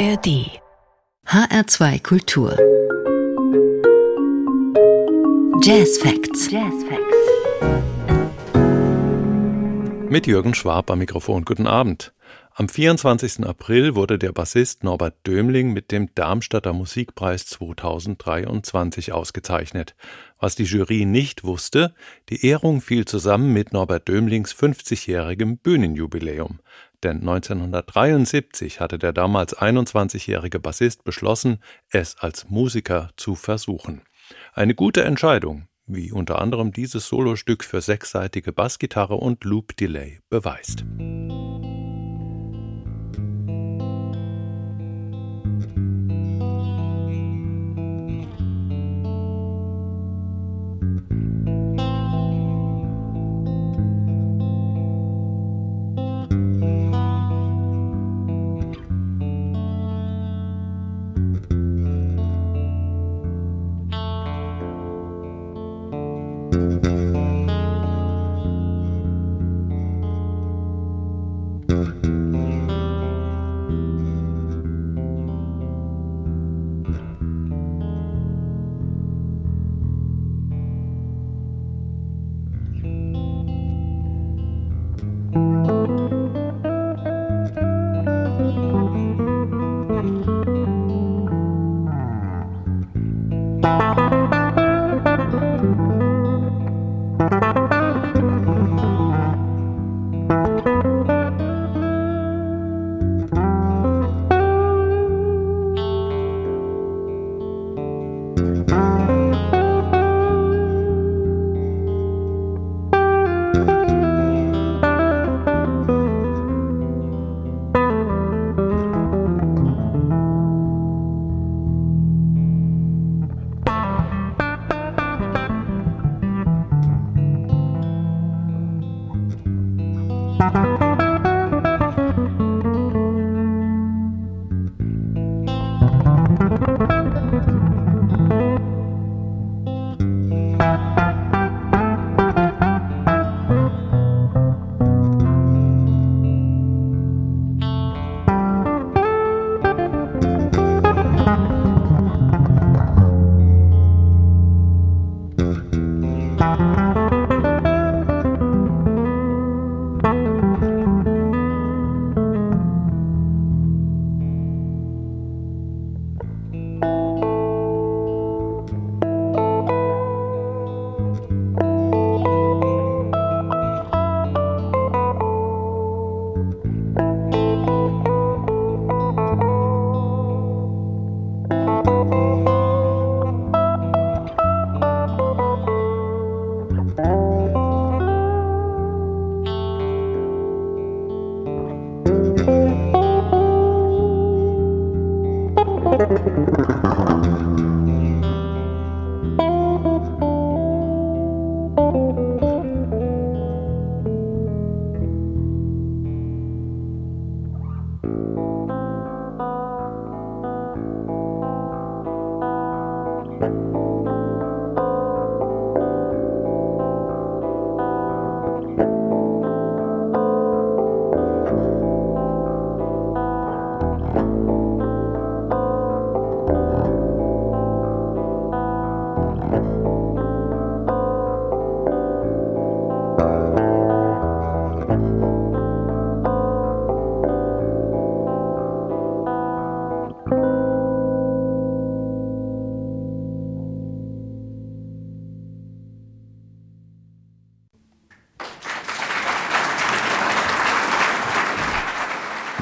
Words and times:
ARD 0.00 0.48
HR2 1.26 2.02
Kultur 2.02 2.56
Jazz 5.62 5.98
Facts. 5.98 6.50
Jazz 6.50 6.72
Facts. 6.88 7.16
Mit 10.08 10.26
Jürgen 10.26 10.54
Schwab 10.54 10.90
am 10.90 11.00
Mikrofon. 11.00 11.44
Guten 11.44 11.66
Abend. 11.66 12.14
Am 12.60 12.68
24. 12.68 13.46
April 13.46 13.94
wurde 13.94 14.18
der 14.18 14.32
Bassist 14.32 14.84
Norbert 14.84 15.26
Dömling 15.26 15.72
mit 15.72 15.90
dem 15.90 16.14
Darmstädter 16.14 16.74
Musikpreis 16.74 17.46
2023 17.46 19.14
ausgezeichnet. 19.14 19.94
Was 20.38 20.56
die 20.56 20.64
Jury 20.64 21.06
nicht 21.06 21.42
wusste, 21.42 21.94
die 22.28 22.44
Ehrung 22.44 22.82
fiel 22.82 23.06
zusammen 23.06 23.54
mit 23.54 23.72
Norbert 23.72 24.08
Dömlings 24.08 24.52
50-jährigem 24.52 25.56
Bühnenjubiläum. 25.56 26.60
Denn 27.02 27.20
1973 27.20 28.78
hatte 28.78 28.98
der 28.98 29.14
damals 29.14 29.56
21-jährige 29.56 30.60
Bassist 30.60 31.02
beschlossen, 31.02 31.62
es 31.88 32.18
als 32.18 32.50
Musiker 32.50 33.08
zu 33.16 33.36
versuchen. 33.36 34.02
Eine 34.52 34.74
gute 34.74 35.02
Entscheidung, 35.04 35.68
wie 35.86 36.12
unter 36.12 36.38
anderem 36.42 36.72
dieses 36.72 37.08
Solostück 37.08 37.64
für 37.64 37.80
sechsseitige 37.80 38.52
Bassgitarre 38.52 39.14
und 39.14 39.44
Loop 39.44 39.78
Delay 39.78 40.20
beweist. 40.28 40.84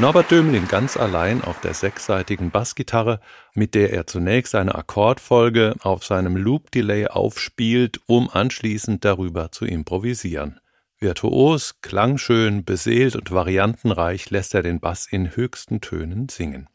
Norbert 0.01 0.31
Dömling 0.31 0.69
ganz 0.69 0.97
allein 0.97 1.43
auf 1.43 1.61
der 1.61 1.75
sechsseitigen 1.75 2.53
Bassgitarre, 2.53 3.19
mit 3.55 3.75
der 3.75 3.93
er 3.93 4.07
zunächst 4.07 4.55
eine 4.55 4.77
Akkordfolge 4.77 5.75
auf 5.81 6.05
seinem 6.05 6.37
Loop-Delay 6.37 7.09
aufspielt, 7.09 8.01
um 8.07 8.31
anschließend 8.31 9.05
darüber 9.05 9.51
zu 9.51 9.65
improvisieren. 9.65 10.61
Virtuos, 11.01 11.81
klangschön, 11.83 12.65
beseelt 12.65 13.17
und 13.17 13.33
variantenreich 13.33 14.31
lässt 14.31 14.55
er 14.55 14.63
den 14.63 14.79
Bass 14.79 15.09
in 15.11 15.35
höchsten 15.35 15.81
Tönen 15.81 16.29
singen. 16.29 16.69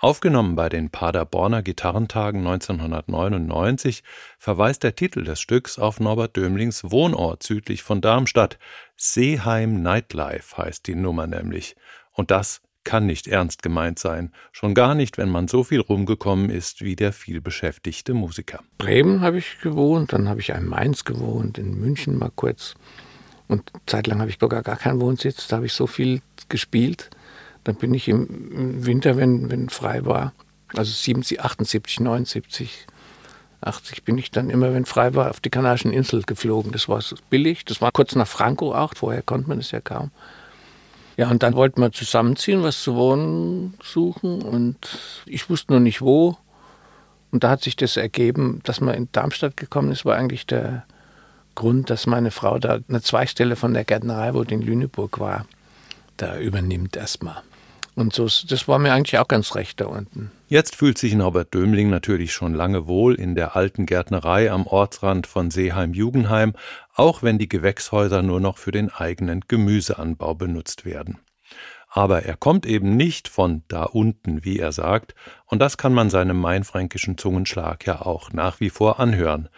Aufgenommen 0.00 0.54
bei 0.54 0.68
den 0.68 0.90
Paderborner 0.90 1.62
Gitarrentagen 1.62 2.46
1999 2.46 4.04
verweist 4.38 4.84
der 4.84 4.94
Titel 4.94 5.24
des 5.24 5.40
Stücks 5.40 5.76
auf 5.76 5.98
Norbert 5.98 6.36
Dömlings 6.36 6.90
Wohnort 6.90 7.42
südlich 7.42 7.82
von 7.82 8.00
Darmstadt. 8.00 8.58
Seeheim 8.96 9.82
Nightlife 9.82 10.56
heißt 10.56 10.86
die 10.86 10.94
Nummer 10.94 11.26
nämlich. 11.26 11.74
Und 12.18 12.32
das 12.32 12.62
kann 12.82 13.06
nicht 13.06 13.28
ernst 13.28 13.62
gemeint 13.62 14.00
sein, 14.00 14.32
schon 14.50 14.74
gar 14.74 14.96
nicht, 14.96 15.18
wenn 15.18 15.28
man 15.28 15.46
so 15.46 15.62
viel 15.62 15.80
rumgekommen 15.80 16.50
ist 16.50 16.82
wie 16.82 16.96
der 16.96 17.12
vielbeschäftigte 17.12 18.12
Musiker. 18.12 18.58
Bremen 18.76 19.20
habe 19.20 19.38
ich 19.38 19.60
gewohnt, 19.62 20.12
dann 20.12 20.28
habe 20.28 20.40
ich 20.40 20.48
in 20.48 20.66
Mainz 20.66 21.04
gewohnt, 21.04 21.58
in 21.58 21.78
München 21.78 22.18
mal 22.18 22.32
kurz. 22.34 22.74
Und 23.46 23.70
zeitlang 23.86 24.18
habe 24.18 24.30
ich 24.30 24.38
sogar 24.40 24.62
gar 24.64 24.76
keinen 24.76 25.00
Wohnsitz, 25.00 25.46
da 25.46 25.56
habe 25.56 25.66
ich 25.66 25.72
so 25.74 25.86
viel 25.86 26.20
gespielt, 26.48 27.10
Dann 27.62 27.76
bin 27.76 27.94
ich 27.94 28.08
im, 28.08 28.84
Winter, 28.84 29.16
wenn, 29.16 29.48
wenn 29.48 29.68
frei 29.68 30.04
war, 30.04 30.32
also 30.74 30.90
77, 30.90 31.40
78, 31.40 32.00
79, 32.00 32.86
80 33.60 34.02
bin 34.02 34.18
ich 34.18 34.32
dann 34.32 34.50
immer, 34.50 34.74
wenn 34.74 34.86
frei 34.86 35.14
war, 35.14 35.30
auf 35.30 35.38
die 35.38 35.50
Kanarischen 35.50 35.92
Inseln 35.92 36.24
geflogen. 36.24 36.72
Das 36.72 36.88
war 36.88 37.02
billig. 37.30 37.64
Das 37.64 37.80
war 37.80 37.92
kurz 37.92 38.14
nach 38.14 38.26
Franco 38.26 38.74
auch. 38.74 38.94
Vorher 38.96 39.22
konnte 39.22 39.48
man 39.48 39.58
das 39.58 39.70
ja 39.70 39.80
kaum. 39.80 40.10
Ja, 41.18 41.28
und 41.30 41.42
dann 41.42 41.56
wollten 41.56 41.80
wir 41.80 41.90
zusammenziehen, 41.90 42.62
was 42.62 42.80
zu 42.80 42.94
wohnen 42.94 43.74
suchen. 43.82 44.40
Und 44.40 44.78
ich 45.26 45.50
wusste 45.50 45.72
noch 45.72 45.80
nicht 45.80 46.00
wo. 46.00 46.38
Und 47.32 47.42
da 47.42 47.50
hat 47.50 47.62
sich 47.62 47.74
das 47.74 47.96
ergeben, 47.96 48.60
dass 48.62 48.80
man 48.80 48.94
in 48.94 49.08
Darmstadt 49.10 49.56
gekommen 49.56 49.90
ist, 49.90 50.04
war 50.04 50.14
eigentlich 50.14 50.46
der 50.46 50.84
Grund, 51.56 51.90
dass 51.90 52.06
meine 52.06 52.30
Frau 52.30 52.60
da 52.60 52.78
eine 52.88 53.02
Zweigstelle 53.02 53.56
von 53.56 53.74
der 53.74 53.82
Gärtnerei, 53.82 54.32
wo 54.32 54.44
die 54.44 54.54
in 54.54 54.62
Lüneburg 54.62 55.18
war, 55.18 55.44
da 56.18 56.38
übernimmt 56.38 56.96
erstmal. 56.96 57.42
Und 57.98 58.14
so, 58.14 58.26
das 58.26 58.68
war 58.68 58.78
mir 58.78 58.92
eigentlich 58.92 59.18
auch 59.18 59.26
ganz 59.26 59.56
recht 59.56 59.80
da 59.80 59.86
unten. 59.86 60.30
Jetzt 60.46 60.76
fühlt 60.76 60.98
sich 60.98 61.16
Norbert 61.16 61.52
Dömling 61.52 61.90
natürlich 61.90 62.32
schon 62.32 62.54
lange 62.54 62.86
wohl 62.86 63.16
in 63.16 63.34
der 63.34 63.56
alten 63.56 63.86
Gärtnerei 63.86 64.52
am 64.52 64.68
Ortsrand 64.68 65.26
von 65.26 65.50
Seeheim-Jugendheim, 65.50 66.52
auch 66.94 67.24
wenn 67.24 67.38
die 67.38 67.48
Gewächshäuser 67.48 68.22
nur 68.22 68.38
noch 68.38 68.56
für 68.56 68.70
den 68.70 68.88
eigenen 68.88 69.40
Gemüseanbau 69.48 70.36
benutzt 70.36 70.84
werden. 70.84 71.18
Aber 71.88 72.22
er 72.22 72.36
kommt 72.36 72.66
eben 72.66 72.96
nicht 72.96 73.26
von 73.26 73.64
da 73.66 73.82
unten, 73.82 74.44
wie 74.44 74.60
er 74.60 74.70
sagt, 74.70 75.16
und 75.46 75.58
das 75.58 75.76
kann 75.76 75.92
man 75.92 76.08
seinem 76.08 76.40
mainfränkischen 76.40 77.18
Zungenschlag 77.18 77.84
ja 77.84 78.02
auch 78.02 78.32
nach 78.32 78.60
wie 78.60 78.70
vor 78.70 79.00
anhören. 79.00 79.48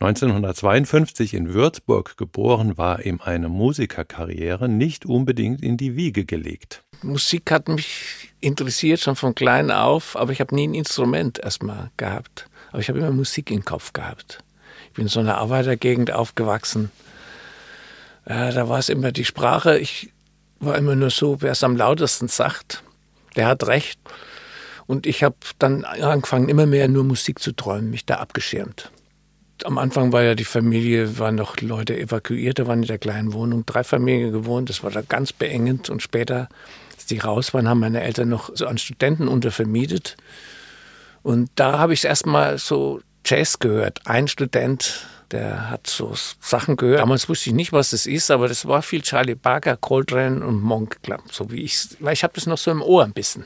1952 0.00 1.34
in 1.34 1.54
Würzburg 1.54 2.16
geboren, 2.16 2.78
war 2.78 3.04
ihm 3.04 3.20
eine 3.20 3.48
Musikerkarriere 3.48 4.68
nicht 4.68 5.04
unbedingt 5.04 5.60
in 5.60 5.76
die 5.76 5.96
Wiege 5.96 6.24
gelegt. 6.24 6.84
Musik 7.02 7.50
hat 7.50 7.66
mich 7.66 8.30
interessiert 8.40 9.00
schon 9.00 9.16
von 9.16 9.34
klein 9.34 9.72
auf, 9.72 10.16
aber 10.16 10.30
ich 10.30 10.40
habe 10.40 10.54
nie 10.54 10.68
ein 10.68 10.74
Instrument 10.74 11.40
erstmal 11.40 11.90
gehabt. 11.96 12.48
Aber 12.70 12.78
ich 12.78 12.88
habe 12.88 13.00
immer 13.00 13.10
Musik 13.10 13.50
im 13.50 13.64
Kopf 13.64 13.92
gehabt. 13.92 14.38
Ich 14.86 14.92
bin 14.92 15.06
in 15.06 15.08
so 15.08 15.18
einer 15.18 15.38
Arbeitergegend 15.38 16.12
aufgewachsen. 16.12 16.92
Ja, 18.28 18.52
da 18.52 18.68
war 18.68 18.78
es 18.78 18.90
immer 18.90 19.10
die 19.10 19.24
Sprache. 19.24 19.80
Ich 19.80 20.12
war 20.60 20.78
immer 20.78 20.94
nur 20.94 21.10
so, 21.10 21.42
wer 21.42 21.52
es 21.52 21.64
am 21.64 21.76
lautesten 21.76 22.28
sagt, 22.28 22.84
der 23.34 23.48
hat 23.48 23.66
recht. 23.66 23.98
Und 24.86 25.06
ich 25.06 25.24
habe 25.24 25.36
dann 25.58 25.84
angefangen, 25.84 26.48
immer 26.48 26.66
mehr 26.66 26.86
nur 26.86 27.02
Musik 27.02 27.40
zu 27.40 27.50
träumen, 27.50 27.90
mich 27.90 28.06
da 28.06 28.16
abgeschirmt 28.18 28.92
am 29.64 29.78
Anfang 29.78 30.12
war 30.12 30.22
ja 30.22 30.34
die 30.34 30.44
Familie, 30.44 31.18
waren 31.18 31.34
noch 31.34 31.60
Leute 31.60 31.98
evakuiert, 31.98 32.58
da 32.58 32.66
waren 32.66 32.82
in 32.82 32.88
der 32.88 32.98
kleinen 32.98 33.32
Wohnung 33.32 33.64
drei 33.66 33.84
Familien 33.84 34.32
gewohnt, 34.32 34.68
das 34.68 34.82
war 34.82 34.90
da 34.90 35.02
ganz 35.02 35.32
beengend 35.32 35.90
und 35.90 36.02
später, 36.02 36.48
als 36.92 37.06
die 37.06 37.18
raus 37.18 37.54
waren, 37.54 37.68
haben 37.68 37.80
meine 37.80 38.02
Eltern 38.02 38.28
noch 38.28 38.50
so 38.54 38.66
an 38.66 38.78
Studenten 38.78 39.28
untervermietet 39.28 40.16
und 41.22 41.50
da 41.56 41.78
habe 41.78 41.94
ich 41.94 42.04
erstmal 42.04 42.58
so 42.58 43.00
Jazz 43.24 43.58
gehört. 43.58 44.00
Ein 44.06 44.28
Student, 44.28 45.06
der 45.30 45.68
hat 45.68 45.86
so 45.86 46.14
Sachen 46.40 46.76
gehört. 46.76 47.00
Damals 47.00 47.28
wusste 47.28 47.50
ich 47.50 47.54
nicht, 47.54 47.72
was 47.72 47.90
das 47.90 48.06
ist, 48.06 48.30
aber 48.30 48.48
das 48.48 48.66
war 48.66 48.80
viel 48.80 49.02
Charlie 49.02 49.34
Parker, 49.34 49.76
Coltrane 49.76 50.44
und 50.44 50.62
Monk, 50.62 50.98
so 51.30 51.50
wie 51.50 51.62
ich, 51.62 51.88
weil 52.00 52.14
ich 52.14 52.22
habe 52.22 52.32
das 52.34 52.46
noch 52.46 52.58
so 52.58 52.70
im 52.70 52.80
Ohr 52.80 53.04
ein 53.04 53.12
bisschen. 53.12 53.44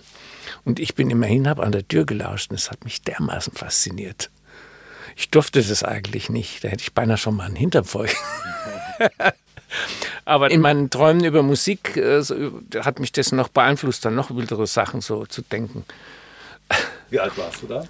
Und 0.64 0.78
ich 0.78 0.94
bin 0.94 1.10
immerhin, 1.10 1.48
habe 1.48 1.64
an 1.64 1.72
der 1.72 1.86
Tür 1.86 2.06
gelauscht 2.06 2.50
und 2.50 2.56
es 2.56 2.70
hat 2.70 2.84
mich 2.84 3.02
dermaßen 3.02 3.54
fasziniert. 3.54 4.30
Ich 5.16 5.30
durfte 5.30 5.62
das 5.62 5.82
eigentlich 5.82 6.30
nicht. 6.30 6.64
Da 6.64 6.68
hätte 6.68 6.82
ich 6.82 6.92
beinahe 6.92 7.16
schon 7.16 7.36
mal 7.36 7.46
einen 7.46 7.56
Hintern 7.56 7.84
voll. 7.84 8.08
Aber 10.24 10.50
in 10.50 10.60
meinen 10.60 10.90
Träumen 10.90 11.24
über 11.24 11.42
Musik 11.42 11.96
äh, 11.96 12.22
hat 12.80 13.00
mich 13.00 13.12
das 13.12 13.32
noch 13.32 13.48
beeinflusst, 13.48 14.04
dann 14.04 14.14
noch 14.14 14.34
wildere 14.34 14.66
Sachen 14.66 15.00
so 15.00 15.26
zu 15.26 15.42
denken. 15.42 15.84
Wie 17.10 17.18
alt 17.18 17.36
warst 17.36 17.62
du 17.62 17.66
da? 17.66 17.84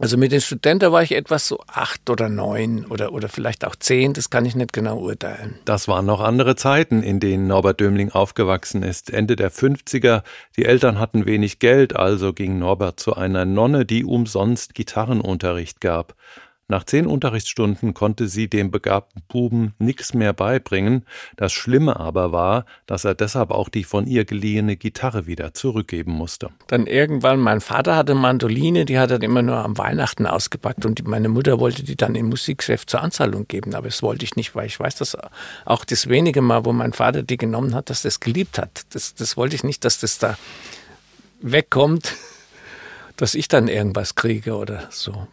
Also 0.00 0.16
mit 0.16 0.32
den 0.32 0.40
Studenten 0.40 0.90
war 0.90 1.04
ich 1.04 1.12
etwas 1.12 1.46
so 1.46 1.60
acht 1.68 2.10
oder 2.10 2.28
neun 2.28 2.84
oder, 2.86 3.12
oder 3.12 3.28
vielleicht 3.28 3.64
auch 3.64 3.76
zehn, 3.76 4.12
das 4.12 4.28
kann 4.28 4.44
ich 4.44 4.56
nicht 4.56 4.72
genau 4.72 4.98
urteilen. 4.98 5.54
Das 5.64 5.86
waren 5.86 6.04
noch 6.04 6.20
andere 6.20 6.56
Zeiten, 6.56 7.04
in 7.04 7.20
denen 7.20 7.46
Norbert 7.46 7.80
Dömling 7.80 8.10
aufgewachsen 8.10 8.82
ist. 8.82 9.10
Ende 9.10 9.36
der 9.36 9.52
50er. 9.52 10.22
Die 10.56 10.64
Eltern 10.64 10.98
hatten 10.98 11.26
wenig 11.26 11.60
Geld, 11.60 11.94
also 11.94 12.32
ging 12.32 12.58
Norbert 12.58 12.98
zu 12.98 13.14
einer 13.14 13.44
Nonne, 13.44 13.84
die 13.84 14.04
umsonst 14.04 14.74
Gitarrenunterricht 14.74 15.80
gab. 15.80 16.16
Nach 16.66 16.84
zehn 16.84 17.06
Unterrichtsstunden 17.06 17.92
konnte 17.92 18.26
sie 18.26 18.48
dem 18.48 18.70
begabten 18.70 19.22
Buben 19.28 19.74
nichts 19.78 20.14
mehr 20.14 20.32
beibringen. 20.32 21.04
Das 21.36 21.52
Schlimme 21.52 22.00
aber 22.00 22.32
war, 22.32 22.64
dass 22.86 23.04
er 23.04 23.14
deshalb 23.14 23.50
auch 23.50 23.68
die 23.68 23.84
von 23.84 24.06
ihr 24.06 24.24
geliehene 24.24 24.76
Gitarre 24.76 25.26
wieder 25.26 25.52
zurückgeben 25.52 26.12
musste. 26.12 26.48
Dann 26.68 26.86
irgendwann, 26.86 27.38
mein 27.38 27.60
Vater 27.60 27.96
hatte 27.96 28.14
Mandoline, 28.14 28.86
die 28.86 28.98
hat 28.98 29.10
er 29.10 29.22
immer 29.22 29.42
nur 29.42 29.56
am 29.56 29.76
Weihnachten 29.76 30.26
ausgepackt 30.26 30.86
und 30.86 31.06
meine 31.06 31.28
Mutter 31.28 31.60
wollte 31.60 31.84
die 31.84 31.96
dann 31.96 32.14
im 32.14 32.30
Musikgeschäft 32.30 32.88
zur 32.88 33.02
Anzahlung 33.02 33.46
geben. 33.46 33.74
Aber 33.74 33.88
das 33.88 34.02
wollte 34.02 34.24
ich 34.24 34.34
nicht, 34.36 34.54
weil 34.54 34.66
ich 34.66 34.80
weiß, 34.80 34.96
dass 34.96 35.18
auch 35.66 35.84
das 35.84 36.08
wenige 36.08 36.40
Mal, 36.40 36.64
wo 36.64 36.72
mein 36.72 36.94
Vater 36.94 37.22
die 37.22 37.36
genommen 37.36 37.74
hat, 37.74 37.90
dass 37.90 38.00
das 38.00 38.20
geliebt 38.20 38.58
hat. 38.58 38.86
Das, 38.94 39.14
das 39.14 39.36
wollte 39.36 39.54
ich 39.54 39.64
nicht, 39.64 39.84
dass 39.84 40.00
das 40.00 40.16
da 40.16 40.38
wegkommt, 41.42 42.14
dass 43.16 43.34
ich 43.34 43.48
dann 43.48 43.68
irgendwas 43.68 44.14
kriege 44.14 44.56
oder 44.56 44.88
so. 44.90 45.26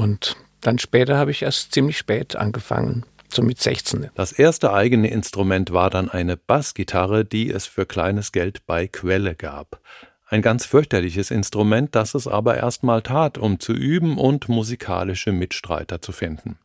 Und 0.00 0.36
dann 0.62 0.78
später 0.78 1.18
habe 1.18 1.30
ich 1.30 1.42
erst 1.42 1.72
ziemlich 1.72 1.98
spät 1.98 2.34
angefangen, 2.34 3.04
so 3.28 3.42
mit 3.42 3.60
16. 3.60 4.08
Das 4.14 4.32
erste 4.32 4.72
eigene 4.72 5.10
Instrument 5.10 5.74
war 5.74 5.90
dann 5.90 6.08
eine 6.08 6.38
Bassgitarre, 6.38 7.26
die 7.26 7.50
es 7.50 7.66
für 7.66 7.84
kleines 7.84 8.32
Geld 8.32 8.64
bei 8.64 8.86
Quelle 8.86 9.34
gab. 9.34 9.78
Ein 10.26 10.40
ganz 10.40 10.64
fürchterliches 10.64 11.30
Instrument, 11.30 11.94
das 11.94 12.14
es 12.14 12.26
aber 12.26 12.56
erstmal 12.56 13.02
tat, 13.02 13.36
um 13.36 13.60
zu 13.60 13.74
üben 13.74 14.16
und 14.16 14.48
musikalische 14.48 15.32
Mitstreiter 15.32 16.00
zu 16.00 16.12
finden. 16.12 16.58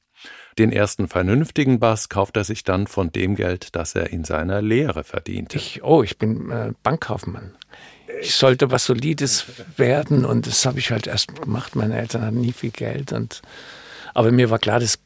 Den 0.57 0.71
ersten 0.71 1.09
vernünftigen 1.09 1.79
Bass 1.79 2.07
kauft 2.07 2.37
er 2.37 2.45
sich 2.45 2.63
dann 2.63 2.87
von 2.87 3.11
dem 3.11 3.35
Geld, 3.35 3.75
das 3.75 3.95
er 3.95 4.11
in 4.11 4.23
seiner 4.23 4.61
Lehre 4.61 5.03
verdiente. 5.03 5.57
Ich, 5.57 5.83
oh, 5.83 6.03
ich 6.03 6.17
bin 6.17 6.49
äh, 6.51 6.71
Bankkaufmann 6.83 7.51
ich 8.21 8.35
sollte 8.35 8.71
was 8.71 8.85
Solides 8.85 9.45
werden 9.77 10.25
und 10.25 10.47
das 10.47 10.65
habe 10.65 10.79
ich 10.79 10.91
halt 10.91 11.07
erst 11.07 11.35
gemacht. 11.41 11.75
Meine 11.75 11.97
Eltern 11.97 12.23
hatten 12.23 12.41
nie 12.41 12.53
viel 12.53 12.71
Geld 12.71 13.11
und 13.11 13.41
aber 14.13 14.31
mir 14.31 14.49
war 14.49 14.59
klar, 14.59 14.79
das 14.79 14.97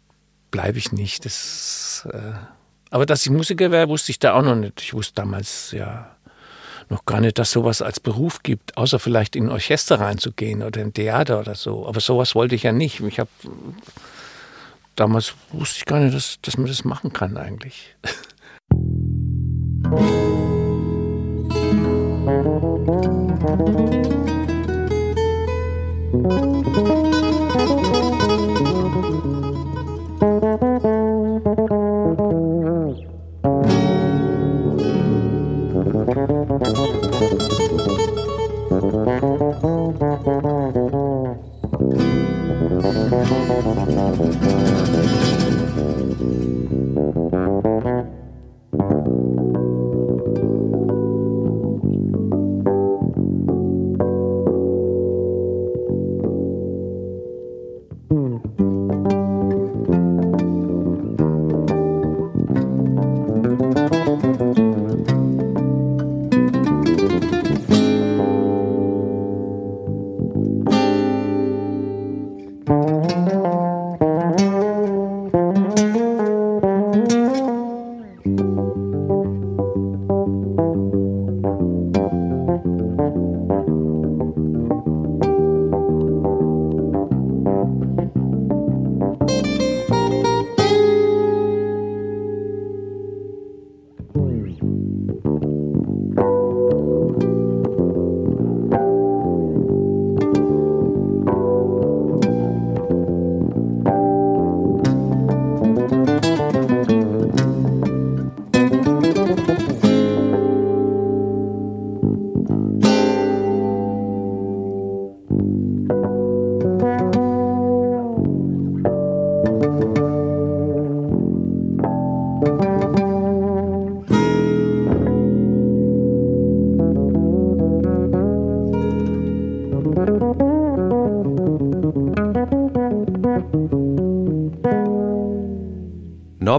bleibe 0.52 0.78
ich 0.78 0.92
nicht. 0.92 1.26
Das, 1.26 2.08
äh, 2.12 2.34
aber 2.92 3.06
dass 3.06 3.26
ich 3.26 3.32
Musiker 3.32 3.72
wäre, 3.72 3.90
wusste 3.90 4.12
ich 4.12 4.20
da 4.20 4.34
auch 4.34 4.44
noch 4.44 4.56
nicht. 4.56 4.82
Ich 4.82 4.94
wusste 4.94 5.16
damals 5.16 5.72
ja 5.72 6.16
noch 6.90 7.06
gar 7.06 7.22
nicht, 7.22 7.38
dass 7.38 7.52
sowas 7.52 7.82
als 7.82 8.00
Beruf 8.00 8.42
gibt, 8.42 8.78
außer 8.78 9.00
vielleicht 9.00 9.36
in 9.36 9.46
ein 9.46 9.52
Orchester 9.52 10.00
reinzugehen 10.00 10.64
oder 10.64 10.82
im 10.82 10.94
Theater 10.94 11.40
oder 11.40 11.56
so. 11.56 11.88
Aber 11.88 12.00
sowas 12.00 12.36
wollte 12.36 12.56
ich 12.56 12.64
ja 12.64 12.72
nicht. 12.72 13.00
Ich 13.00 13.20
habe 13.20 13.30
damals 14.96 15.34
wusste 15.52 15.78
ich 15.80 15.86
gar 15.86 16.00
nicht, 16.00 16.16
dass, 16.16 16.40
dass 16.42 16.58
man 16.58 16.68
das 16.68 16.84
machen 16.84 17.14
kann 17.14 17.38
eigentlich. 17.38 17.96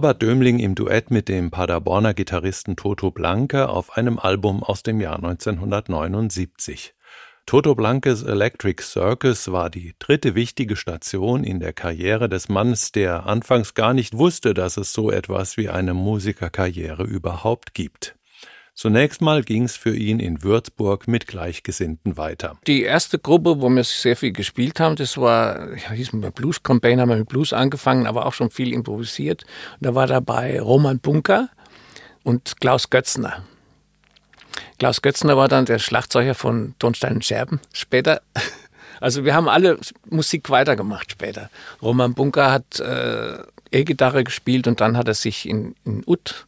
Norbert 0.00 0.22
Dömling 0.22 0.60
im 0.60 0.74
Duett 0.74 1.10
mit 1.10 1.28
dem 1.28 1.50
Paderborner 1.50 2.14
Gitarristen 2.14 2.74
Toto 2.74 3.10
Blanke 3.10 3.68
auf 3.68 3.98
einem 3.98 4.18
Album 4.18 4.62
aus 4.62 4.82
dem 4.82 4.98
Jahr 4.98 5.16
1979. 5.16 6.94
Toto 7.44 7.74
Blankes 7.74 8.22
Electric 8.22 8.82
Circus 8.82 9.52
war 9.52 9.68
die 9.68 9.94
dritte 9.98 10.34
wichtige 10.34 10.76
Station 10.76 11.44
in 11.44 11.60
der 11.60 11.74
Karriere 11.74 12.30
des 12.30 12.48
Mannes, 12.48 12.92
der 12.92 13.26
anfangs 13.26 13.74
gar 13.74 13.92
nicht 13.92 14.16
wusste, 14.16 14.54
dass 14.54 14.78
es 14.78 14.94
so 14.94 15.10
etwas 15.10 15.58
wie 15.58 15.68
eine 15.68 15.92
Musikerkarriere 15.92 17.02
überhaupt 17.02 17.74
gibt. 17.74 18.16
Zunächst 18.80 19.20
mal 19.20 19.42
ging 19.42 19.64
es 19.64 19.76
für 19.76 19.94
ihn 19.94 20.20
in 20.20 20.42
Würzburg 20.42 21.06
mit 21.06 21.26
Gleichgesinnten 21.26 22.16
weiter. 22.16 22.56
Die 22.66 22.82
erste 22.82 23.18
Gruppe, 23.18 23.60
wo 23.60 23.68
wir 23.68 23.84
sehr 23.84 24.16
viel 24.16 24.32
gespielt 24.32 24.80
haben, 24.80 24.96
das 24.96 25.18
war, 25.18 25.76
ja, 25.76 25.90
hieß 25.90 26.14
mir 26.14 26.30
Blues 26.30 26.62
Campaign, 26.62 26.98
haben 26.98 27.10
wir 27.10 27.16
mit 27.16 27.28
Blues 27.28 27.52
angefangen, 27.52 28.06
aber 28.06 28.24
auch 28.24 28.32
schon 28.32 28.48
viel 28.48 28.72
improvisiert. 28.72 29.44
Und 29.74 29.84
da 29.86 29.94
war 29.94 30.06
dabei 30.06 30.58
Roman 30.62 30.98
Bunker 30.98 31.50
und 32.22 32.58
Klaus 32.58 32.88
Götzner. 32.88 33.44
Klaus 34.78 35.02
Götzner 35.02 35.36
war 35.36 35.48
dann 35.48 35.66
der 35.66 35.78
Schlagzeuger 35.78 36.34
von 36.34 36.74
Tonstein 36.78 37.16
und 37.16 37.24
Scherben 37.26 37.60
später. 37.74 38.22
Also 39.02 39.24
wir 39.24 39.34
haben 39.34 39.48
alle 39.48 39.78
Musik 40.10 40.50
weitergemacht 40.50 41.12
später. 41.12 41.48
Roman 41.80 42.12
Bunker 42.12 42.52
hat 42.52 42.80
äh, 42.80 43.38
E-Gitarre 43.70 44.24
gespielt 44.24 44.66
und 44.66 44.82
dann 44.82 44.98
hat 44.98 45.08
er 45.08 45.14
sich 45.14 45.48
in, 45.48 45.74
in 45.86 46.02
Ut 46.06 46.46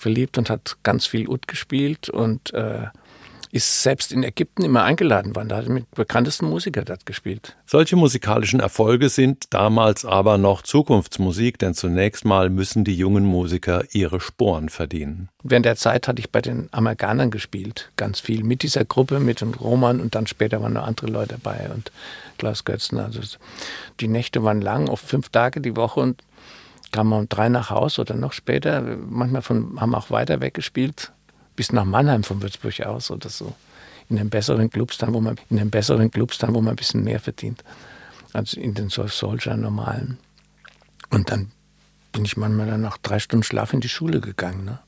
verliebt 0.00 0.38
und 0.38 0.50
hat 0.50 0.76
ganz 0.82 1.06
viel 1.06 1.28
Ut 1.28 1.46
gespielt 1.46 2.08
und 2.08 2.52
äh, 2.54 2.86
ist 3.52 3.82
selbst 3.82 4.12
in 4.12 4.22
Ägypten 4.22 4.64
immer 4.64 4.84
eingeladen 4.84 5.34
worden. 5.34 5.48
Da 5.48 5.56
hat 5.56 5.64
er 5.64 5.72
mit 5.72 5.90
bekanntesten 5.90 6.46
Musikern 6.46 6.84
dort 6.84 7.04
gespielt. 7.04 7.56
Solche 7.66 7.96
musikalischen 7.96 8.60
Erfolge 8.60 9.08
sind 9.08 9.52
damals 9.52 10.04
aber 10.04 10.38
noch 10.38 10.62
Zukunftsmusik, 10.62 11.58
denn 11.58 11.74
zunächst 11.74 12.24
mal 12.24 12.48
müssen 12.48 12.84
die 12.84 12.94
jungen 12.94 13.24
Musiker 13.24 13.82
ihre 13.90 14.20
Sporen 14.20 14.68
verdienen. 14.68 15.28
Während 15.42 15.66
der 15.66 15.76
Zeit 15.76 16.06
hatte 16.06 16.20
ich 16.20 16.30
bei 16.30 16.40
den 16.40 16.68
Amerikanern 16.70 17.30
gespielt, 17.30 17.90
ganz 17.96 18.20
viel 18.20 18.44
mit 18.44 18.62
dieser 18.62 18.84
Gruppe, 18.84 19.18
mit 19.18 19.40
dem 19.40 19.54
Roman 19.54 20.00
und 20.00 20.14
dann 20.14 20.26
später 20.26 20.62
waren 20.62 20.74
noch 20.74 20.86
andere 20.86 21.08
Leute 21.08 21.38
dabei 21.42 21.70
und 21.74 21.90
Klaus 22.38 22.64
Götzen. 22.64 22.98
Also 22.98 23.20
die 23.98 24.08
Nächte 24.08 24.44
waren 24.44 24.60
lang, 24.60 24.88
oft 24.88 25.04
fünf 25.04 25.28
Tage 25.30 25.60
die 25.60 25.76
Woche 25.76 26.00
und 26.00 26.22
kam 26.92 27.08
man 27.08 27.20
um 27.20 27.28
drei 27.28 27.48
nach 27.48 27.70
Hause 27.70 28.02
oder 28.02 28.14
noch 28.14 28.32
später. 28.32 28.82
Manchmal 28.82 29.42
von, 29.42 29.80
haben 29.80 29.94
auch 29.94 30.10
weiter 30.10 30.40
weggespielt 30.40 31.12
bis 31.60 31.72
nach 31.72 31.84
Mannheim 31.84 32.22
von 32.22 32.40
Würzburg 32.40 32.80
aus 32.86 33.10
oder 33.10 33.28
so. 33.28 33.54
In 34.08 34.16
den 34.16 34.30
besseren 34.30 34.70
Clubs 34.70 34.96
dann, 34.96 35.12
wo 35.12 35.20
man, 35.20 35.36
in 35.50 35.58
den 35.58 35.70
besseren 35.70 36.10
Clubs 36.10 36.38
dann, 36.38 36.54
wo 36.54 36.62
man 36.62 36.70
ein 36.70 36.76
bisschen 36.76 37.04
mehr 37.04 37.20
verdient. 37.20 37.62
als 38.32 38.54
in 38.54 38.72
den 38.72 38.88
Soldier 38.88 39.58
normalen. 39.58 40.16
Und 41.10 41.30
dann 41.30 41.52
bin 42.12 42.24
ich 42.24 42.38
manchmal 42.38 42.66
dann 42.66 42.80
nach 42.80 42.96
drei 42.96 43.18
Stunden 43.18 43.42
Schlaf 43.42 43.74
in 43.74 43.80
die 43.80 43.90
Schule 43.90 44.22
gegangen. 44.22 44.64
Ne? 44.64 44.78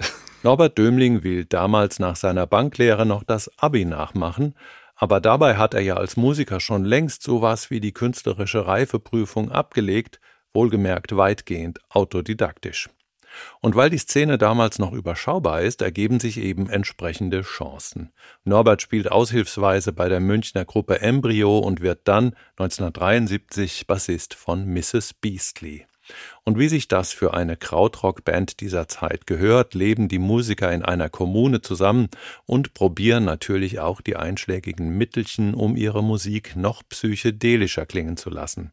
Norbert 0.42 0.76
Dömling 0.76 1.22
will 1.22 1.44
damals 1.44 2.00
nach 2.00 2.16
seiner 2.16 2.48
Banklehre 2.48 3.06
noch 3.06 3.22
das 3.22 3.48
Abi 3.56 3.84
nachmachen, 3.84 4.56
aber 4.96 5.20
dabei 5.20 5.56
hat 5.56 5.74
er 5.74 5.82
ja 5.82 5.94
als 5.94 6.16
Musiker 6.16 6.58
schon 6.58 6.84
längst 6.84 7.22
sowas 7.22 7.70
wie 7.70 7.78
die 7.78 7.92
künstlerische 7.92 8.66
Reifeprüfung 8.66 9.52
abgelegt, 9.52 10.18
wohlgemerkt 10.52 11.16
weitgehend 11.16 11.80
autodidaktisch. 11.88 12.88
Und 13.60 13.76
weil 13.76 13.90
die 13.90 13.98
Szene 13.98 14.38
damals 14.38 14.78
noch 14.78 14.92
überschaubar 14.92 15.62
ist, 15.62 15.82
ergeben 15.82 16.20
sich 16.20 16.38
eben 16.38 16.68
entsprechende 16.68 17.42
Chancen. 17.42 18.12
Norbert 18.44 18.82
spielt 18.82 19.10
aushilfsweise 19.10 19.92
bei 19.92 20.08
der 20.08 20.20
Münchner 20.20 20.64
Gruppe 20.64 21.00
Embryo 21.00 21.58
und 21.58 21.80
wird 21.80 22.00
dann 22.04 22.34
1973 22.56 23.86
Bassist 23.86 24.34
von 24.34 24.66
Mrs. 24.66 25.14
Beastly. 25.14 25.86
Und 26.44 26.58
wie 26.58 26.68
sich 26.68 26.88
das 26.88 27.12
für 27.12 27.34
eine 27.34 27.58
Krautrock-Band 27.58 28.60
dieser 28.60 28.88
Zeit 28.88 29.26
gehört, 29.26 29.74
leben 29.74 30.08
die 30.08 30.18
Musiker 30.18 30.72
in 30.72 30.82
einer 30.82 31.10
Kommune 31.10 31.60
zusammen 31.60 32.08
und 32.46 32.72
probieren 32.72 33.24
natürlich 33.24 33.80
auch 33.80 34.00
die 34.00 34.16
einschlägigen 34.16 34.96
Mittelchen, 34.96 35.52
um 35.52 35.76
ihre 35.76 36.02
Musik 36.02 36.56
noch 36.56 36.82
psychedelischer 36.88 37.84
klingen 37.84 38.16
zu 38.16 38.30
lassen. 38.30 38.72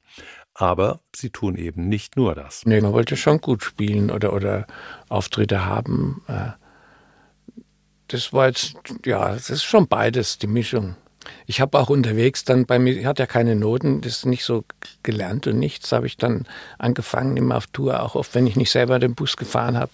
Aber 0.55 1.01
sie 1.13 1.29
tun 1.29 1.57
eben 1.57 1.89
nicht 1.89 2.15
nur 2.15 2.33
das. 2.33 2.63
Nee, 2.65 2.79
man 2.79 2.93
wollte 2.93 3.17
schon 3.17 3.41
gut 3.41 3.62
spielen 3.62 4.09
oder, 4.09 4.31
oder 4.33 4.65
Auftritte 5.09 5.65
haben. 5.65 6.24
Äh, 6.27 6.51
das 8.07 8.31
war 8.31 8.47
jetzt, 8.47 8.75
ja, 9.05 9.33
das 9.33 9.50
ist 9.50 9.63
schon 9.63 9.88
beides, 9.88 10.38
die 10.38 10.47
Mischung. 10.47 10.95
Ich 11.45 11.59
habe 11.59 11.77
auch 11.77 11.89
unterwegs 11.89 12.45
dann 12.45 12.65
bei 12.65 12.79
mir, 12.79 12.97
ich 12.97 13.05
hatte 13.05 13.24
ja 13.24 13.27
keine 13.27 13.55
Noten, 13.55 14.01
das 14.01 14.17
ist 14.17 14.25
nicht 14.25 14.45
so 14.45 14.63
gelernt 15.03 15.47
und 15.47 15.59
nichts, 15.59 15.91
habe 15.91 16.07
ich 16.07 16.17
dann 16.17 16.45
angefangen, 16.77 17.35
immer 17.35 17.57
auf 17.57 17.67
Tour, 17.67 18.01
auch 18.01 18.15
oft, 18.15 18.35
wenn 18.35 18.47
ich 18.47 18.55
nicht 18.55 18.71
selber 18.71 19.00
den 19.00 19.15
Bus 19.15 19.35
gefahren 19.35 19.77
habe, 19.77 19.91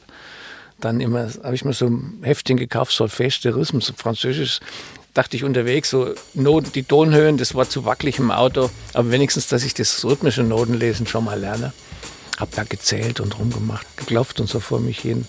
dann 0.80 1.00
immer, 1.00 1.30
habe 1.44 1.56
ich 1.56 1.64
mir 1.64 1.74
so 1.74 1.88
ein 1.88 2.20
Heftchen 2.24 2.58
gekauft, 2.58 2.92
Solfège 2.92 3.42
de 3.44 3.54
Rhythmus, 3.54 3.94
französisch, 3.96 4.60
dachte 5.14 5.36
ich 5.36 5.44
unterwegs, 5.44 5.90
so 5.90 6.14
Noten, 6.34 6.72
die 6.74 6.84
Tonhöhen, 6.84 7.38
das 7.38 7.56
war 7.56 7.70
zu 7.70 7.86
wackelig 7.86 8.20
im 8.20 8.32
Auto, 8.32 8.70
aber 8.94 9.12
wenigstens, 9.12 9.48
dass 9.48 9.64
ich 9.64 9.74
das 9.74 10.04
rhythmische 10.06 10.44
Notenlesen 10.44 11.08
schon 11.08 11.26
mal 11.26 11.40
lerne. 11.40 11.74
Hab 12.40 12.52
da 12.52 12.64
gezählt 12.64 13.20
und 13.20 13.38
rumgemacht, 13.38 13.86
geklopft 13.98 14.40
und 14.40 14.50
so 14.50 14.60
vor 14.60 14.80
mich 14.80 15.00
hin. 15.00 15.26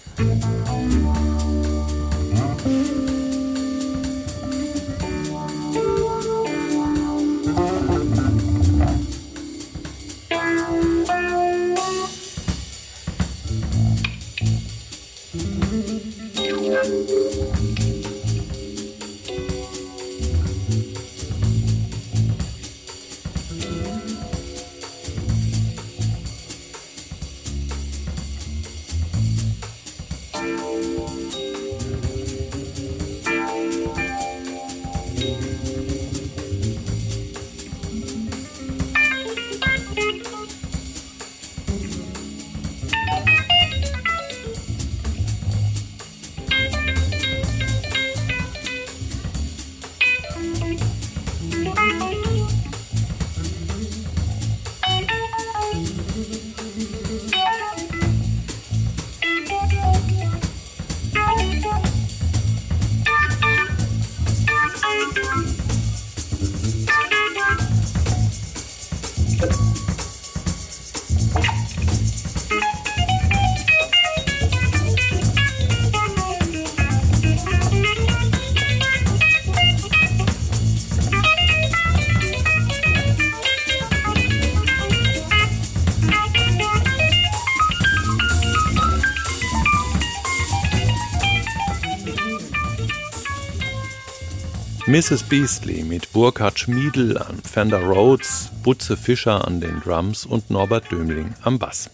Mrs. 94.93 95.23
Beastly 95.23 95.85
mit 95.85 96.13
Burkhard 96.13 96.59
Schmiedl 96.59 97.17
an 97.17 97.39
Fender 97.39 97.81
Rhodes, 97.81 98.51
Butze 98.63 98.99
Fischer 98.99 99.49
an 99.49 99.59
den 99.59 99.81
Drums 99.81 100.27
und 100.27 100.51
Norbert 100.51 100.93
Dömling 100.93 101.35
am 101.41 101.59
Bass. 101.59 101.89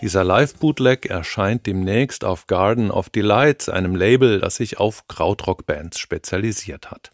Dieser 0.00 0.22
Live-Bootleg 0.22 1.06
erscheint 1.06 1.66
demnächst 1.66 2.24
auf 2.24 2.46
Garden 2.46 2.92
of 2.92 3.10
Delights, 3.10 3.68
einem 3.68 3.96
Label, 3.96 4.38
das 4.38 4.54
sich 4.54 4.78
auf 4.78 5.08
Krautrock-Bands 5.08 5.98
spezialisiert 5.98 6.92
hat. 6.92 7.10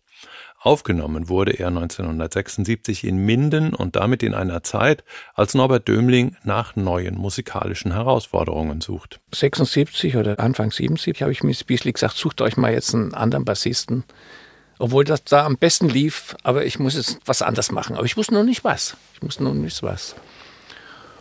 Aufgenommen 0.61 1.31
wurde 1.31 1.53
er 1.53 1.69
1976 1.69 3.05
in 3.05 3.17
Minden 3.17 3.73
und 3.73 3.97
damit 3.97 4.23
in 4.23 4.35
einer 4.35 4.63
Zeit, 4.63 5.05
als 5.33 5.55
Norbert 5.55 5.89
Dömling 5.89 6.37
nach 6.45 6.77
neuen 6.77 7.17
musikalischen 7.17 7.95
Herausforderungen 7.95 8.83
sucht. 8.83 9.21
76 9.35 10.17
oder 10.17 10.39
Anfang 10.39 10.71
77 10.71 11.23
habe 11.23 11.33
ich 11.33 11.43
Miss 11.43 11.65
Beasley 11.65 11.95
gesagt, 11.95 12.19
sucht 12.19 12.43
euch 12.43 12.59
mal 12.59 12.75
jetzt 12.75 12.95
einen 12.95 13.15
anderen 13.15 13.47
Bassisten, 13.47 14.05
obwohl 14.79 15.05
das 15.05 15.25
da 15.25 15.45
am 15.45 15.57
besten 15.57 15.89
lief, 15.89 16.37
aber 16.43 16.65
ich 16.65 16.79
muss 16.79 16.95
jetzt 16.95 17.19
was 17.25 17.43
anders 17.43 17.73
machen. 17.73 17.97
Aber 17.97 18.05
ich 18.05 18.17
wusste 18.17 18.35
noch 18.35 18.45
nicht 18.45 18.65
was. 18.65 18.97
Ich 19.15 19.23
wusste 19.23 19.45
noch 19.45 19.55
nicht 19.55 19.83
was. 19.83 20.15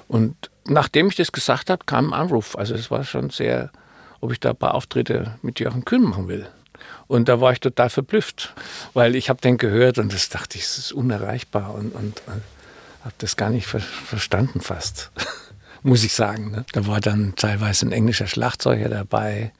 Und 0.07 0.49
nachdem 0.65 1.07
ich 1.07 1.15
das 1.15 1.31
gesagt 1.31 1.69
habe, 1.69 1.85
kam 1.85 2.13
ein 2.13 2.19
Anruf. 2.21 2.57
Also 2.57 2.75
es 2.75 2.91
war 2.91 3.03
schon 3.03 3.29
sehr, 3.29 3.71
ob 4.21 4.31
ich 4.31 4.39
da 4.39 4.51
ein 4.51 4.55
paar 4.55 4.75
Auftritte 4.75 5.37
mit 5.41 5.59
Joachim 5.59 5.85
Kühn 5.85 6.03
machen 6.03 6.27
will. 6.27 6.47
Und 7.07 7.29
da 7.29 7.41
war 7.41 7.53
ich 7.53 7.59
total 7.59 7.89
verblüfft, 7.89 8.53
weil 8.93 9.15
ich 9.15 9.29
habe 9.29 9.41
den 9.41 9.57
gehört 9.57 9.97
und 9.97 10.13
das 10.13 10.29
dachte 10.29 10.57
ich, 10.57 10.63
es 10.63 10.77
ist 10.77 10.91
unerreichbar 10.91 11.73
und, 11.73 11.95
und, 11.95 12.21
und 12.27 12.41
habe 13.03 13.15
das 13.17 13.37
gar 13.37 13.49
nicht 13.49 13.65
ver 13.65 13.79
verstanden 13.79 14.61
fast, 14.61 15.11
muss 15.83 16.03
ich 16.03 16.13
sagen. 16.13 16.51
Ne? 16.51 16.65
Da 16.73 16.85
war 16.85 16.99
dann 16.99 17.33
teilweise 17.35 17.85
ein 17.85 17.91
englischer 17.91 18.27
Schlagzeuger 18.27 18.89
dabei, 18.89 19.51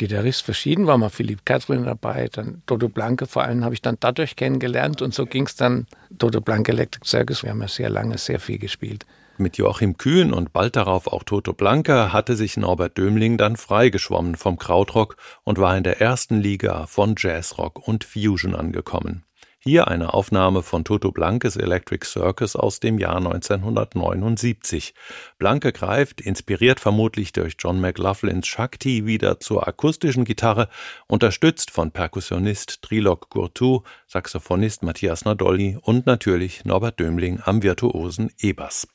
Gitarrist 0.00 0.44
verschieden, 0.44 0.86
war 0.86 0.96
mal 0.96 1.10
Philipp 1.10 1.44
Catherine 1.44 1.84
dabei, 1.84 2.30
dann 2.32 2.62
Dodo 2.64 2.88
Blanke 2.88 3.26
vor 3.26 3.42
allem 3.42 3.62
habe 3.64 3.74
ich 3.74 3.82
dann 3.82 3.98
dadurch 4.00 4.34
kennengelernt 4.34 5.02
und 5.02 5.12
so 5.12 5.26
ging 5.26 5.44
es 5.44 5.56
dann 5.56 5.86
Dodo 6.08 6.40
Blanke 6.40 6.72
Electric 6.72 7.06
Circus. 7.06 7.42
Wir 7.42 7.50
haben 7.50 7.60
ja 7.60 7.68
sehr 7.68 7.90
lange 7.90 8.16
sehr 8.16 8.40
viel 8.40 8.58
gespielt. 8.58 9.04
Mit 9.36 9.58
Joachim 9.58 9.98
Kühn 9.98 10.32
und 10.32 10.54
bald 10.54 10.76
darauf 10.76 11.06
auch 11.06 11.22
Toto 11.22 11.52
Blanca 11.52 12.14
hatte 12.14 12.34
sich 12.34 12.56
Norbert 12.56 12.96
Dömling 12.96 13.36
dann 13.36 13.56
freigeschwommen 13.56 14.36
vom 14.36 14.56
Krautrock 14.56 15.16
und 15.44 15.58
war 15.58 15.76
in 15.76 15.84
der 15.84 16.00
ersten 16.00 16.40
Liga 16.40 16.86
von 16.86 17.14
Jazzrock 17.18 17.86
und 17.86 18.04
Fusion 18.04 18.54
angekommen. 18.54 19.24
Hier 19.62 19.88
eine 19.88 20.14
Aufnahme 20.14 20.62
von 20.62 20.84
Toto 20.84 21.12
Blankes 21.12 21.54
Electric 21.54 22.06
Circus 22.06 22.56
aus 22.56 22.80
dem 22.80 22.98
Jahr 22.98 23.16
1979. 23.16 24.94
Blanke 25.38 25.70
greift, 25.72 26.22
inspiriert 26.22 26.80
vermutlich 26.80 27.32
durch 27.32 27.56
John 27.58 27.78
McLaughlins 27.78 28.46
Shakti, 28.46 29.04
wieder 29.04 29.38
zur 29.38 29.68
akustischen 29.68 30.24
Gitarre, 30.24 30.70
unterstützt 31.08 31.70
von 31.70 31.90
Perkussionist 31.90 32.80
Trilok 32.80 33.28
Gurtu, 33.28 33.82
Saxophonist 34.06 34.82
Matthias 34.82 35.26
Nadolny 35.26 35.76
und 35.82 36.06
natürlich 36.06 36.64
Norbert 36.64 36.98
Dömling 36.98 37.40
am 37.44 37.62
virtuosen 37.62 38.32
E-Bass. 38.40 38.88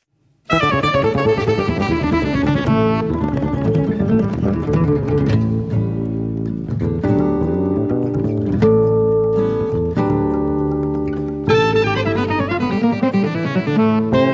Música 13.76 14.25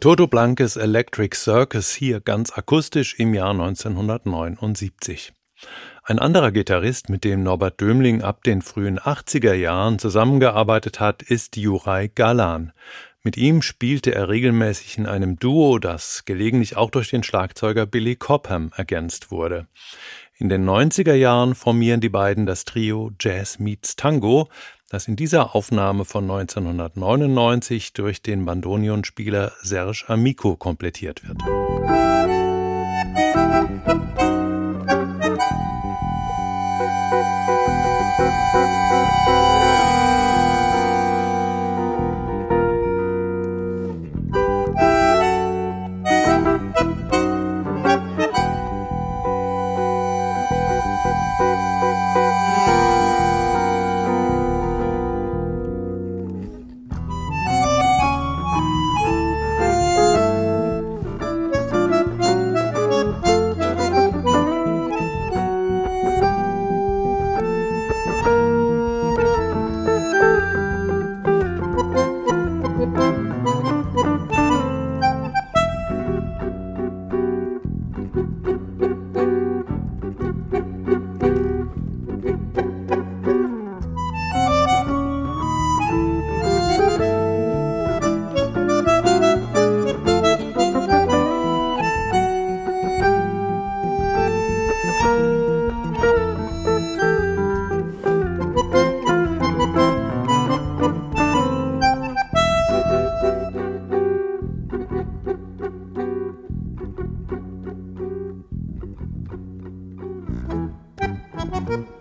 Toto 0.00 0.28
Blankes 0.28 0.76
Electric 0.76 1.34
Circus 1.34 1.92
hier 1.92 2.20
ganz 2.20 2.56
akustisch 2.56 3.16
im 3.18 3.34
Jahr 3.34 3.50
1979. 3.50 5.32
Ein 6.04 6.20
anderer 6.20 6.52
Gitarrist, 6.52 7.08
mit 7.08 7.24
dem 7.24 7.42
Norbert 7.42 7.80
Dömling 7.80 8.22
ab 8.22 8.44
den 8.44 8.62
frühen 8.62 9.00
80er 9.00 9.54
Jahren 9.54 9.98
zusammengearbeitet 9.98 11.00
hat, 11.00 11.22
ist 11.22 11.56
Juraj 11.56 12.10
Galan. 12.14 12.72
Mit 13.24 13.36
ihm 13.36 13.60
spielte 13.60 14.14
er 14.14 14.28
regelmäßig 14.28 14.98
in 14.98 15.06
einem 15.06 15.36
Duo, 15.40 15.80
das 15.80 16.24
gelegentlich 16.24 16.76
auch 16.76 16.90
durch 16.90 17.10
den 17.10 17.24
Schlagzeuger 17.24 17.84
Billy 17.84 18.14
Cobham 18.14 18.70
ergänzt 18.76 19.32
wurde. 19.32 19.66
In 20.36 20.48
den 20.48 20.64
90er 20.64 21.14
Jahren 21.14 21.56
formieren 21.56 22.00
die 22.00 22.08
beiden 22.08 22.46
das 22.46 22.64
Trio 22.64 23.10
Jazz 23.18 23.58
Meets 23.58 23.96
Tango, 23.96 24.48
das 24.88 25.06
in 25.06 25.16
dieser 25.16 25.54
Aufnahme 25.54 26.04
von 26.04 26.24
1999 26.24 27.92
durch 27.92 28.22
den 28.22 28.44
Bandonionspieler 28.44 29.52
Serge 29.62 30.04
Amico 30.08 30.56
komplettiert 30.56 31.22
wird. 31.28 31.38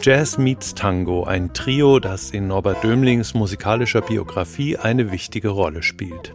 Jazz 0.07 0.37
meets 0.37 0.75
Tango, 0.75 1.25
ein 1.25 1.55
Trio, 1.55 1.99
das 1.99 2.31
in 2.31 2.47
Norbert 2.47 2.85
Dömlings 2.85 3.33
musikalischer 3.33 4.03
Biografie 4.03 4.77
eine 4.77 5.11
wichtige 5.11 5.49
Rolle 5.49 5.83
spielt. 5.83 6.35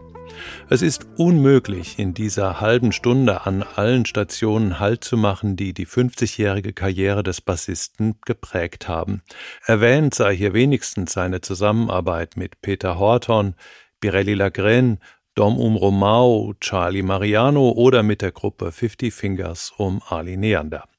Es 0.68 0.82
ist 0.82 1.06
unmöglich, 1.16 1.96
in 1.96 2.12
dieser 2.12 2.60
halben 2.60 2.90
Stunde 2.90 3.46
an 3.46 3.62
allen 3.62 4.06
Stationen 4.06 4.80
Halt 4.80 5.04
zu 5.04 5.16
machen, 5.16 5.54
die 5.54 5.72
die 5.72 5.86
50-jährige 5.86 6.72
Karriere 6.72 7.22
des 7.22 7.40
Bassisten 7.40 8.16
geprägt 8.26 8.88
haben. 8.88 9.22
Erwähnt 9.64 10.16
sei 10.16 10.34
hier 10.34 10.52
wenigstens 10.52 11.12
seine 11.12 11.40
Zusammenarbeit 11.40 12.36
mit 12.36 12.60
Peter 12.62 12.98
Horton, 12.98 13.54
Birelli 14.00 14.34
Lagren, 14.34 14.98
Dom 15.36 15.56
Um 15.56 15.76
Romao, 15.76 16.54
Charlie 16.58 17.02
Mariano 17.02 17.70
oder 17.70 18.02
mit 18.02 18.20
der 18.20 18.32
Gruppe 18.32 18.72
Fifty 18.72 19.12
Fingers 19.12 19.72
um 19.76 20.02
Ali 20.08 20.36
Neander. 20.36 20.89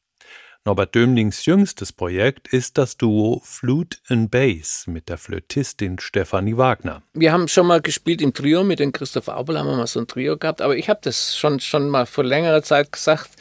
Norbert 0.64 0.94
Dömlings 0.94 1.48
jüngstes 1.48 1.92
Projekt 1.92 2.48
ist 2.50 2.78
das 2.78 2.96
Duo 2.96 3.42
Flute 3.44 3.98
and 4.10 4.30
Bass 4.30 4.86
mit 4.86 5.10
der 5.10 5.18
Flötistin 5.18 5.98
Stefanie 5.98 6.56
Wagner. 6.56 7.02
Wir 7.16 7.32
haben 7.32 7.48
schon 7.48 7.66
mal 7.66 7.82
gespielt 7.82 8.22
im 8.22 8.32
Trio 8.32 8.64
mit 8.64 8.78
dem 8.80 8.92
Christoph 8.92 9.28
Aubel, 9.28 9.58
haben 9.58 9.66
wir 9.66 9.76
mal 9.76 9.88
so 9.88 10.00
ein 10.00 10.06
Trio 10.06 10.38
gehabt, 10.38 10.62
aber 10.62 10.78
ich 10.78 10.88
habe 10.88 11.00
das 11.02 11.36
schon, 11.36 11.60
schon 11.60 11.90
mal 11.90 12.06
vor 12.06 12.24
längerer 12.24 12.62
Zeit 12.62 12.92
gesagt 12.92 13.32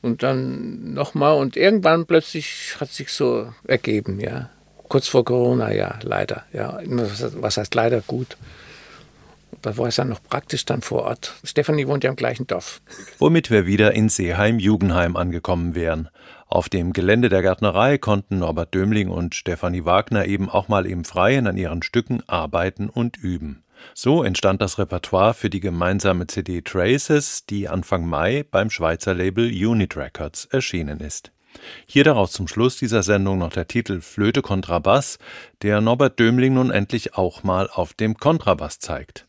und 0.00 0.22
dann 0.22 0.94
nochmal 0.94 1.36
und 1.36 1.58
irgendwann 1.58 2.06
plötzlich 2.06 2.76
hat 2.80 2.90
sich 2.90 3.12
so 3.12 3.52
ergeben, 3.64 4.18
ja. 4.18 4.48
Kurz 4.88 5.08
vor 5.08 5.26
Corona, 5.26 5.74
ja, 5.74 5.98
leider, 6.00 6.44
ja. 6.54 6.80
Was 6.86 7.58
heißt 7.58 7.74
leider 7.74 8.00
gut? 8.00 8.38
Da 9.60 9.76
war 9.76 9.88
es 9.88 9.96
dann 9.96 10.08
noch 10.08 10.22
praktisch 10.22 10.64
dann 10.64 10.80
vor 10.80 11.02
Ort. 11.02 11.34
Stefanie 11.44 11.86
wohnt 11.86 12.04
ja 12.04 12.10
im 12.10 12.16
gleichen 12.16 12.46
Dorf. 12.46 12.80
Womit 13.18 13.50
wir 13.50 13.66
wieder 13.66 13.92
in 13.92 14.08
Seeheim-Jugendheim 14.08 15.16
angekommen 15.16 15.74
wären. 15.74 16.08
Auf 16.48 16.68
dem 16.68 16.92
Gelände 16.92 17.28
der 17.28 17.42
Gärtnerei 17.42 17.98
konnten 17.98 18.38
Norbert 18.38 18.74
Dömling 18.74 19.08
und 19.08 19.34
Stefanie 19.34 19.84
Wagner 19.84 20.26
eben 20.26 20.48
auch 20.48 20.68
mal 20.68 20.86
im 20.86 21.04
Freien 21.04 21.46
an 21.46 21.56
ihren 21.56 21.82
Stücken 21.82 22.22
arbeiten 22.28 22.88
und 22.88 23.16
üben. 23.16 23.64
So 23.94 24.22
entstand 24.22 24.62
das 24.62 24.78
Repertoire 24.78 25.34
für 25.34 25.50
die 25.50 25.60
gemeinsame 25.60 26.26
CD 26.26 26.62
Traces, 26.62 27.46
die 27.46 27.68
Anfang 27.68 28.06
Mai 28.06 28.44
beim 28.50 28.70
Schweizer 28.70 29.14
Label 29.14 29.46
Unit 29.46 29.96
Records 29.96 30.46
erschienen 30.46 31.00
ist. 31.00 31.32
Hier 31.86 32.04
daraus 32.04 32.32
zum 32.32 32.48
Schluss 32.48 32.76
dieser 32.76 33.02
Sendung 33.02 33.38
noch 33.38 33.52
der 33.52 33.66
Titel 33.66 34.00
Flöte 34.00 34.42
Kontrabass, 34.42 35.18
der 35.62 35.80
Norbert 35.80 36.20
Dömling 36.20 36.54
nun 36.54 36.70
endlich 36.70 37.14
auch 37.14 37.42
mal 37.42 37.68
auf 37.68 37.94
dem 37.94 38.16
Kontrabass 38.16 38.78
zeigt. 38.78 39.25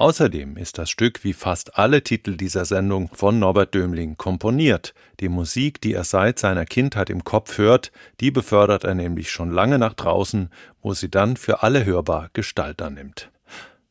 Außerdem 0.00 0.56
ist 0.56 0.78
das 0.78 0.88
Stück 0.88 1.24
wie 1.24 1.34
fast 1.34 1.76
alle 1.76 2.02
Titel 2.02 2.38
dieser 2.38 2.64
Sendung 2.64 3.10
von 3.12 3.38
Norbert 3.38 3.74
Dömling 3.74 4.16
komponiert. 4.16 4.94
Die 5.20 5.28
Musik, 5.28 5.78
die 5.82 5.92
er 5.92 6.04
seit 6.04 6.38
seiner 6.38 6.64
Kindheit 6.64 7.10
im 7.10 7.22
Kopf 7.22 7.58
hört, 7.58 7.92
die 8.18 8.30
befördert 8.30 8.84
er 8.84 8.94
nämlich 8.94 9.30
schon 9.30 9.50
lange 9.50 9.78
nach 9.78 9.92
draußen, 9.92 10.48
wo 10.80 10.94
sie 10.94 11.10
dann 11.10 11.36
für 11.36 11.62
alle 11.62 11.84
hörbar 11.84 12.30
Gestalt 12.32 12.80
annimmt. 12.80 13.30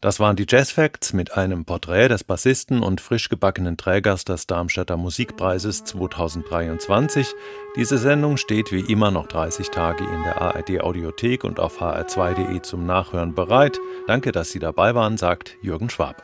Das 0.02 0.22
waren 0.22 0.38
die 0.38 0.46
Jazz 0.48 0.72
Facts 0.72 1.12
mit 1.12 1.34
einem 1.34 1.66
Porträt 1.66 2.08
des 2.08 2.24
Bassisten 2.24 2.82
und 2.82 3.02
frisch 3.02 3.28
gebackenen 3.28 3.76
Trägers 3.76 4.24
des 4.24 4.48
Darmstädter 4.48 4.96
Musikpreises 4.96 5.84
2023. 5.84 7.28
Diese 7.76 7.98
Sendung 7.98 8.38
steht 8.38 8.72
wie 8.72 8.80
immer 8.80 9.12
noch 9.12 9.28
30 9.28 9.72
Tage 9.72 10.06
in 10.06 10.24
der 10.24 10.42
ARD 10.42 10.80
Audiothek 10.80 11.44
und 11.44 11.60
auf 11.60 11.82
hr2.de 11.82 12.62
zum 12.62 12.86
Nachhören 12.86 13.36
bereit. 13.36 13.78
Danke, 14.08 14.32
dass 14.32 14.52
Sie 14.52 14.60
dabei 14.60 14.96
waren, 14.96 15.18
sagt 15.18 15.58
Jürgen 15.62 15.90
Schwab. 15.90 16.24